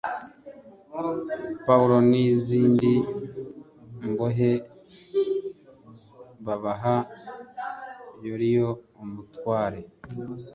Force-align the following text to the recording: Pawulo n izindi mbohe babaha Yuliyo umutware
Pawulo 1.65 1.97
n 2.09 2.11
izindi 2.27 2.91
mbohe 4.09 4.51
babaha 6.45 6.95
Yuliyo 8.25 8.67
umutware 9.03 9.81